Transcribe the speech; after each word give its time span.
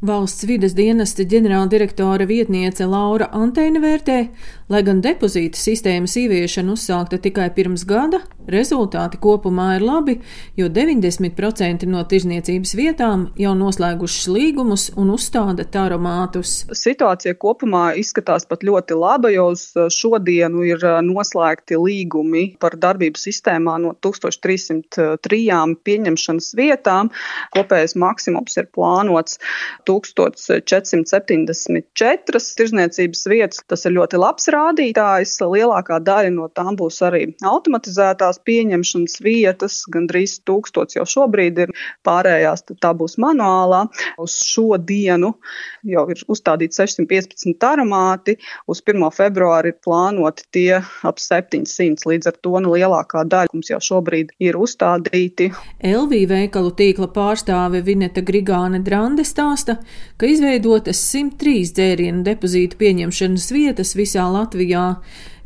Valsts 0.00 0.46
vides 0.48 0.72
dienesta 0.72 1.26
ģenerāldirektora 1.28 2.24
vietniece 2.24 2.86
Laura 2.88 3.26
Anteina 3.36 3.82
vērtē, 3.82 4.14
lai 4.72 4.78
gan 4.80 5.02
depozīta 5.04 5.60
sistēmas 5.60 6.14
ieviešana 6.16 6.72
uzsākta 6.72 7.18
tikai 7.20 7.50
pirms 7.52 7.82
gada, 7.84 8.22
rezultāti 8.48 9.20
kopumā 9.20 9.74
ir 9.76 9.84
labi, 9.84 10.14
jo 10.56 10.70
90% 10.72 11.84
no 11.92 12.00
tirzniecības 12.08 12.72
vietām 12.78 13.26
jau 13.36 13.52
noslēgušas 13.58 14.30
līgumus 14.32 14.86
un 14.96 15.10
uzstāda 15.12 15.66
taromātus. 15.68 16.54
Situācija 16.72 17.36
kopumā 17.36 17.90
izskatās 18.00 18.48
pat 18.48 18.64
ļoti 18.64 18.96
laba, 18.96 19.28
jo 19.34 19.50
uz 19.52 19.66
šodienu 19.92 20.64
ir 20.64 20.86
noslēgti 21.10 21.76
līgumi 21.76 22.46
par 22.56 22.78
darbību 22.80 23.20
sistēmā 23.20 23.76
no 23.84 23.92
1303 24.00 25.76
pieņemšanas 25.84 26.50
vietām. 26.56 27.12
Kopējais 27.52 27.98
maksimums 28.00 28.56
ir 28.56 28.72
plānots 28.72 29.36
1474 29.90 32.54
tirzniecības 32.60 33.22
vietas. 33.32 33.58
Tas 33.70 33.80
ir 33.86 33.92
ļoti 33.98 34.16
labs 34.20 34.44
rādītājs. 34.54 35.32
Lielākā 35.50 35.96
daļa 36.06 36.30
no 36.34 36.46
tām 36.54 36.72
būs 36.78 36.96
arī 37.06 37.22
automatizētās 37.46 38.36
pieņemšanas 38.46 39.14
vietas, 39.24 39.74
gandrīz 39.90 40.32
tūkstots 40.46 40.96
jau 40.98 41.06
šobrīd 41.08 41.54
ir 41.66 41.70
pārējās, 42.06 42.60
tā 42.80 42.90
būs 42.96 43.14
manuālā. 43.22 43.82
Uz 44.20 44.32
šo 44.46 44.76
dienu 44.78 45.30
jau 45.86 46.04
ir 46.12 46.18
uzstādīti 46.30 46.76
615 46.76 47.66
aromāti, 47.66 48.36
uz 48.70 48.82
1. 48.84 49.06
februāri 49.14 49.72
ir 49.72 49.78
plānoti 49.84 50.46
tie 50.54 50.80
ap 50.80 51.20
700, 51.22 52.06
līdz 52.06 52.30
ar 52.30 52.36
to 52.44 52.54
nu, 52.62 52.74
lielākā 52.76 53.24
daļa 53.30 53.54
mums 53.54 53.70
jau 53.72 53.80
šobrīd 53.90 54.34
ir 54.42 54.58
uzstādīti. 54.60 55.50
LV 55.86 56.22
veikalu 56.30 56.72
tīkla 56.76 57.10
pārstāve 57.14 57.82
Vineta 57.86 58.22
Grigāne 58.26 58.82
Drande 58.84 59.24
stāsta, 59.26 59.79
ka 60.20 60.30
izveidotas 60.30 61.02
103 61.10 61.74
dzērienu 61.76 62.24
depozītu 62.26 62.80
pieņemšanas 62.80 63.50
vietas 63.56 63.96
visā 63.98 64.28
Latvijā. 64.30 64.86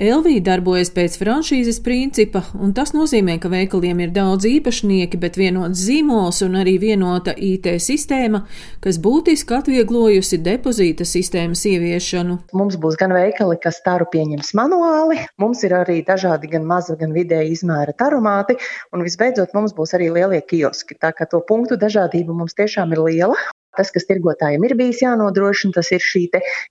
Elvī 0.00 0.38
darbojas 0.40 0.88
pēc 0.96 1.18
franšīzes 1.20 1.82
principa, 1.84 2.40
un 2.56 2.70
tas 2.72 2.94
nozīmē, 2.96 3.34
ka 3.36 3.50
veikaliem 3.52 3.98
ir 4.00 4.14
daudz 4.16 4.46
īpašnieki, 4.48 5.18
bet 5.20 5.36
vienots 5.36 5.82
zīmols 5.84 6.38
un 6.46 6.56
arī 6.62 6.78
vienota 6.80 7.34
IT 7.36 7.68
sistēma, 7.84 8.40
kas 8.80 8.96
būtiski 9.04 9.58
atvieglojusi 9.58 10.40
depozīta 10.40 11.04
sistēmas 11.04 11.66
ieviešanu. 11.68 12.38
Mums 12.56 12.80
būs 12.80 12.96
gan 12.96 13.12
veikali, 13.12 13.60
kas 13.60 13.82
taru 13.84 14.08
pieņems 14.08 14.54
manuāli, 14.56 15.20
mums 15.36 15.68
ir 15.68 15.76
arī 15.82 16.00
dažādi 16.08 16.48
gan 16.56 16.64
maza, 16.64 16.96
gan 16.96 17.12
vidēja 17.12 17.52
izmēra 17.52 17.92
tarumāti, 17.92 18.56
un 18.96 19.04
visbeidzot 19.04 19.52
mums 19.52 19.76
būs 19.76 19.98
arī 20.00 20.08
lielie 20.16 20.40
kioski. 20.40 20.96
Tā 20.96 21.12
kā 21.12 21.28
to 21.28 21.44
punktu 21.44 21.76
dažādība 21.76 22.32
mums 22.40 22.56
tiešām 22.56 22.96
ir 22.96 23.04
liela, 23.04 23.36
Tas, 23.78 23.92
kas 23.94 24.06
tirgotājiem 24.08 24.64
ir 24.66 24.74
bijis 24.78 25.02
jānodrošina, 25.04 25.76
tas 25.76 25.92
ir 25.94 26.02
šī 26.02 26.24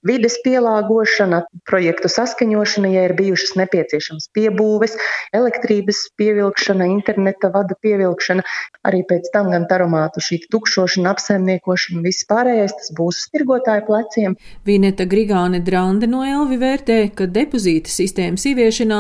vides 0.06 0.36
pielāgošana, 0.44 1.42
projektu 1.68 2.12
saskaņošana, 2.12 2.90
ja 2.94 3.06
ir 3.08 3.14
bijušas 3.18 3.56
nepieciešamas 3.60 4.30
piebūves, 4.36 4.98
elektrības 5.36 6.02
pievilkšana, 6.20 6.88
interneta 6.92 7.52
vadu 7.54 7.78
pievilkšana, 7.84 8.44
arī 8.88 9.02
pēc 9.10 9.32
tam 9.34 9.52
gan 9.54 9.68
taromātu 9.72 10.24
šī 10.24 10.42
tukšošana, 10.52 11.16
apsaimniekošana, 11.16 12.04
viss 12.06 12.28
pārējais 12.30 12.76
tas 12.78 12.92
būs 12.98 13.24
uz 13.24 13.32
tirgotāju 13.34 13.86
pleciem. 13.88 14.38
Vineta 14.68 15.08
Grigāne 15.10 15.64
Drande 15.66 16.10
no 16.10 16.24
Elvi 16.28 16.60
vērtē, 16.62 17.00
ka 17.16 17.30
depozīta 17.32 17.92
sistēmas 17.92 18.46
ieviešanā 18.50 19.00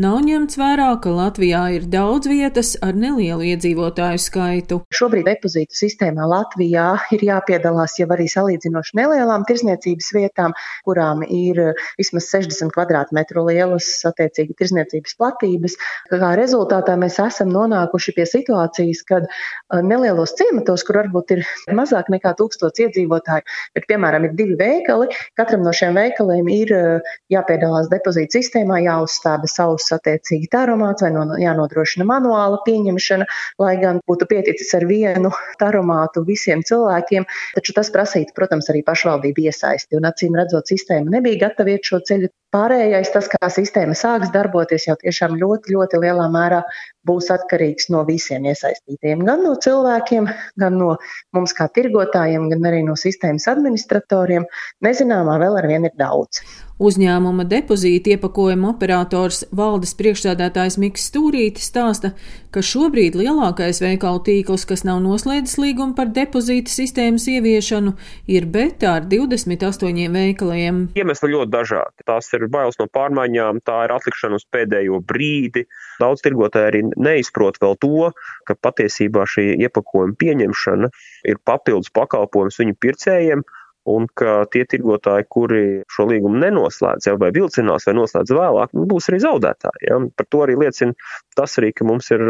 nav 0.00 0.20
ņemts 0.26 0.58
vērā, 0.60 0.90
ka 1.02 1.14
Latvijā 1.14 1.64
ir 1.76 1.88
daudz 1.90 2.30
vietas 2.30 2.76
ar 2.84 2.96
nelielu 2.96 3.50
iedzīvotāju 3.52 4.22
skaitu. 4.22 4.80
Šobrīd 4.94 5.28
depozītu 5.28 5.76
sistēmā 5.82 6.28
Latvijā 6.30 6.88
ir 7.16 7.26
jā 7.30 7.39
jāpiedalās 7.40 7.96
jau 7.98 8.08
arī 8.12 8.26
salīdzinoši 8.30 8.96
nelielām 8.98 9.44
tirzniecības 9.48 10.10
vietām, 10.14 10.54
kurām 10.84 11.22
ir 11.24 11.60
eh, 11.60 11.84
vismaz 11.98 12.28
60 12.32 12.72
kvadrātmetru 12.74 13.46
lielas 13.48 13.88
attiecīgi 14.08 14.56
tirzniecības 14.58 15.16
platības. 15.18 15.76
Kā 16.10 16.32
rezultātā 16.38 16.96
mēs 17.00 17.18
esam 17.22 17.50
nonākuši 17.52 18.14
pie 18.16 18.26
situācijas, 18.28 19.02
kad 19.08 19.26
eh, 19.28 19.80
nelielos 19.82 20.34
ciematos, 20.38 20.84
kur 20.86 21.00
varbūt 21.02 21.36
ir 21.36 21.44
mazāk 21.76 22.10
nekā 22.12 22.34
tūkstots 22.38 22.84
iedzīvotāju, 22.84 23.46
bet, 23.76 23.88
piemēram, 23.90 24.28
ir 24.28 24.36
divi 24.38 24.58
veikali, 24.60 25.10
katram 25.38 25.64
no 25.64 25.74
šiem 25.76 25.96
veikaliem 25.98 26.50
ir 26.52 26.74
eh, 26.76 27.12
jāpiedalās 27.32 27.90
depozīta 27.92 28.38
sistēmā, 28.38 28.82
jāuzstāda 28.84 29.48
savus 29.50 29.88
attiecīgi 29.96 30.50
taromāts 30.52 31.04
vai 31.06 31.12
no, 31.14 31.26
jānodrošina 31.40 32.06
manuāla 32.08 32.60
pieņemšana, 32.66 33.28
lai 33.62 33.74
gan 33.80 34.02
būtu 34.08 34.28
pieticis 34.30 34.72
ar 34.76 34.86
vienu 34.90 35.32
taromātu 35.60 36.24
visiem 36.26 36.64
cilvēkiem, 36.66 37.26
Taču 37.56 37.74
tas 37.76 37.90
prasītu, 37.94 38.34
protams, 38.36 38.70
arī 38.72 38.82
pašvaldību 38.86 39.46
iesaisti, 39.46 39.98
un 39.98 40.08
acīm 40.10 40.38
redzot, 40.40 40.70
sistēma 40.70 41.18
nebija 41.18 41.46
gatava 41.46 41.74
iet 41.74 41.90
šo 41.90 42.00
ceļu. 42.10 42.30
Pārējais, 42.50 43.12
tas, 43.14 43.28
kā 43.30 43.46
sistēma 43.54 43.94
sāks 43.94 44.32
darboties, 44.34 44.88
jau 44.88 44.96
tiešām 44.98 45.36
ļoti, 45.38 45.70
ļoti 45.76 46.00
lielā 46.02 46.24
mērā 46.34 46.64
būs 47.06 47.30
atkarīgs 47.30 47.86
no 47.94 48.00
visiem 48.08 48.48
iesaistītiem. 48.50 49.22
Gan 49.28 49.44
no 49.46 49.52
cilvēkiem, 49.66 50.26
gan 50.58 50.80
no 50.80 50.96
mums 51.36 51.54
kā 51.56 51.68
tirgotājiem, 51.70 52.48
gan 52.50 52.66
arī 52.72 52.82
no 52.88 52.96
sistēmas 52.98 53.46
administratoriem. 53.54 54.48
Nezināmā 54.82 55.38
vēl 55.44 55.60
ar 55.62 55.70
vienu 55.70 55.92
ir 55.92 55.96
daudz. 56.00 56.42
Uzņēmuma 56.80 57.44
depozīta 57.44 58.14
iepakojuma 58.14 58.70
operators 58.70 59.42
valdes 59.52 59.90
priekšsēdētājs 59.98 60.78
Miks 60.80 61.02
Stūrītis 61.10 61.66
stāsta, 61.68 62.14
ka 62.48 62.62
šobrīd 62.64 63.18
lielākais 63.20 63.82
veikalu 63.84 64.22
tīkls, 64.24 64.64
kas 64.64 64.86
nav 64.88 65.02
noslēdzis 65.04 65.58
līgumu 65.60 65.92
par 65.98 66.08
depozīta 66.16 66.72
sistēmas 66.72 67.28
ieviešanu, 67.28 67.92
ir 68.32 68.48
beta 68.48 68.94
ar 68.96 69.04
28 69.12 70.08
veikaliem. 70.16 70.80
Iemesli 70.96 71.34
ļoti 71.34 71.52
dažādi. 71.52 72.08
Tās 72.08 72.32
ir 72.32 72.39
bailes 72.48 72.78
no 72.80 72.86
pārmaiņām, 72.88 73.60
tā 73.66 73.84
ir 73.84 73.94
atlikšana 73.94 74.38
uz 74.40 74.46
pēdējo 74.54 75.02
brīdi. 75.04 75.66
Daudz 76.00 76.24
tirgotāji 76.24 76.70
arī 76.70 76.82
neizprot 76.96 77.60
vēl 77.60 77.76
to, 77.84 78.10
ka 78.48 78.56
patiesībā 78.56 79.26
šī 79.28 79.50
iepakojuma 79.66 80.16
pieņemšana 80.20 80.90
ir 81.28 81.42
papildus 81.44 81.92
pakalpojums 81.92 82.60
viņu 82.62 82.78
pircējiem 82.80 83.44
un 83.90 84.06
ka 84.14 84.44
tie 84.52 84.64
tirgotāji, 84.68 85.26
kuri 85.32 85.62
šo 85.90 86.06
līgumu 86.10 86.40
nenoslēdz, 86.42 87.08
jau 87.08 87.16
vai 87.20 87.30
vilcinās 87.34 87.88
vai 87.88 87.94
noslēdz 87.96 88.34
vēlāk, 88.36 88.74
nu, 88.76 88.86
būs 88.90 89.08
arī 89.10 89.20
zaudētāji. 89.24 89.88
Ja? 89.88 89.98
Par 90.16 90.28
to 90.28 90.42
arī 90.44 90.58
liecina 90.60 90.96
tas, 91.38 91.56
arī, 91.60 91.72
ka 91.76 91.88
mums 91.88 92.10
ir 92.14 92.24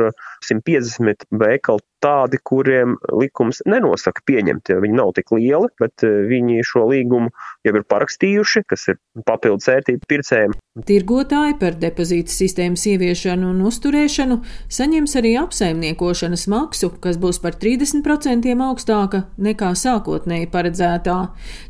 150 0.47 1.27
veikali 1.43 1.85
tādi, 2.05 2.41
kuriem 2.45 2.97
likums 3.13 3.61
nenosaka 3.69 4.25
pieņemt. 4.29 4.73
Ja 4.73 4.81
viņi 4.83 4.99
nav 4.99 5.13
tik 5.17 5.33
lieli, 5.37 5.71
bet 5.81 6.05
eh, 6.07 6.23
viņi 6.31 6.65
šo 6.67 6.87
līgumu 6.91 7.31
jau 7.67 7.75
ir 7.77 7.87
parakstījuši, 7.93 8.65
kas 8.71 8.89
ir 8.93 9.01
papildus 9.27 9.69
vērtība 9.71 10.09
pircējiem. 10.11 10.57
Tirgotāji 10.87 11.57
par 11.61 11.77
depozīta 11.81 12.33
sistēmas 12.33 12.87
ieviešanu 12.89 13.51
un 13.53 13.65
uzturēšanu 13.69 14.39
saņems 14.73 15.17
arī 15.21 15.35
apsaimniekošanas 15.41 16.47
maksu, 16.53 16.93
kas 17.03 17.19
būs 17.21 17.41
par 17.43 17.59
30% 17.61 18.55
augstāka 18.71 19.25
nekā 19.39 19.75
sākotnēji 19.77 20.49
paredzētā. 20.55 21.19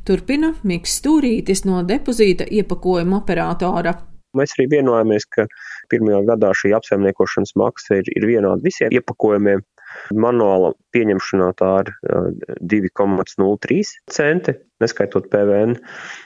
Turpina 0.07 0.55
Miks 0.63 1.01
Stūrītis 1.01 1.65
no 1.67 1.83
depozīta 1.87 2.47
iepakojuma 2.47 3.23
operatora. 3.23 3.97
Mēs 4.39 4.55
arī 4.55 4.69
vienojāmies, 4.77 5.27
ka 5.35 5.47
pirmajā 5.91 6.21
gadā 6.29 6.53
šī 6.55 6.71
apsaimniekošanas 6.79 7.57
maksa 7.59 7.99
ir, 7.99 8.11
ir 8.15 8.27
vienāda 8.29 8.63
visiem 8.63 8.93
iepakojumiem. 8.95 9.65
Manuāla 10.15 10.73
pieņemšanā 10.95 11.51
tā 11.59 11.71
ir 11.85 11.93
2,03 12.73 13.81
centi, 14.11 14.55
neskaitot 14.83 15.29
PVN 15.33 15.77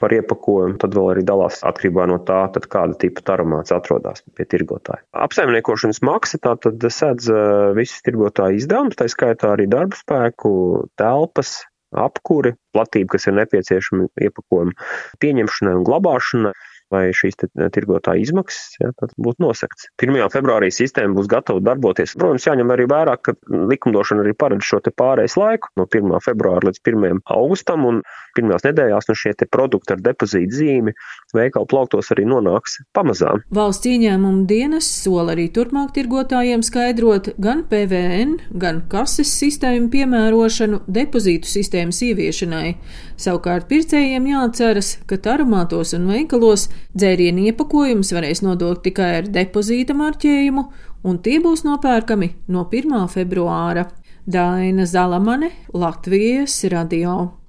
par 0.01 0.15
iepakojumu. 0.15 0.79
Tad 0.81 0.97
vēl 0.97 1.11
arī 1.15 1.25
dalās 1.27 1.61
atkarībā 1.67 2.07
no 2.11 2.21
tā, 2.25 2.47
kāda 2.55 2.97
tipa 3.01 3.25
tarumāts 3.27 3.75
atrodas 3.75 4.25
pie 4.37 4.47
tirgotāja. 4.49 5.03
Apsaimniekošanas 5.27 6.03
maksa 6.07 6.41
tātad 6.45 6.89
sedz 6.93 7.31
visus 7.77 8.05
tirgotāju 8.07 8.63
izdevumus, 8.63 8.99
tā 9.01 9.09
skaitā 9.13 9.55
arī 9.55 9.69
darba 9.71 9.99
spēku, 9.99 10.55
telpas, 11.01 11.63
apkuri, 11.95 12.55
platība, 12.75 13.15
kas 13.15 13.29
ir 13.31 13.37
nepieciešama 13.39 14.09
iepakojuma 14.27 14.75
pieņemšanai 15.23 15.77
un 15.79 15.85
glabāšanai 15.87 16.55
vai 16.93 17.09
šīs 17.17 17.39
tirgotāja 17.75 18.23
izmaksas 18.23 18.77
ja, 18.81 18.91
būtu 19.17 19.45
nosakts. 19.45 19.89
1. 20.03 20.19
februārī 20.33 20.71
sistēma 20.75 21.17
būs 21.17 21.31
gatava 21.31 21.63
darboties. 21.65 22.17
Protams, 22.19 22.47
jāņem 22.49 22.75
arī 22.75 22.89
vērā, 22.91 23.17
ka 23.21 23.37
likumdošana 23.73 24.25
arī 24.25 24.35
paredz 24.39 24.69
šo 24.69 24.83
pārējais 24.85 25.39
laiku 25.41 25.73
no 25.81 25.89
1. 25.89 26.15
februāra 26.25 26.69
līdz 26.69 26.83
1. 26.85 27.25
augustam, 27.37 27.89
un 27.89 28.03
pirmajās 28.37 28.67
nedēļās 28.67 29.09
no 29.09 29.17
šie 29.19 29.35
produkti 29.51 29.95
ar 29.95 30.03
depozītu 30.05 30.59
zīmi 30.59 30.95
veikalu 31.35 31.69
plauktos 31.71 32.11
arī 32.15 32.27
nonāks 32.29 32.79
pamazām. 32.97 33.43
Valsts 33.55 33.89
ieņēmuma 33.91 34.47
dienas 34.51 34.89
sola 35.03 35.35
arī 35.35 35.49
turpmāk 35.55 35.95
tirgotājiem 35.97 36.65
skaidrot 36.67 37.33
gan 37.43 37.65
PVN, 37.71 38.37
gan 38.61 38.83
kases 38.93 39.33
sistēmu 39.41 39.91
piemērošanu 39.95 40.83
depozītu 40.87 41.51
sistēmas 41.51 42.01
ieviešanai. 42.07 42.75
Savukārt 43.21 43.69
pircējiem 43.71 44.31
jāatceras, 44.33 44.97
ka 45.11 45.19
tarumātos 45.23 45.95
un 45.99 46.09
veikalos 46.13 46.69
dzērienu 46.97 47.49
iepakojumus 47.51 48.15
varēs 48.17 48.43
nodot 48.47 48.83
tikai 48.85 49.11
ar 49.21 49.31
depozīta 49.31 49.97
marķējumu, 49.99 50.67
un 51.05 51.21
tie 51.23 51.39
būs 51.45 51.67
nopērkami 51.69 52.33
no 52.49 52.67
1. 52.71 53.07
februāra. 53.13 53.89
Daina 54.25 54.87
Zalamane, 54.89 55.51
Latvijas 55.77 56.63
radio. 56.73 57.44